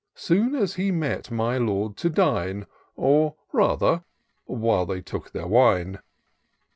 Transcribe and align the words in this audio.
Soon 0.15 0.55
as 0.55 0.73
he 0.73 0.89
met 0.89 1.29
my 1.29 1.59
Lord 1.59 1.95
to 1.97 2.09
dine, 2.09 2.65
Or 2.95 3.35
rather, 3.53 4.03
while 4.45 4.87
they 4.87 4.99
took 5.01 5.29
their 5.29 5.45
wine. 5.45 5.99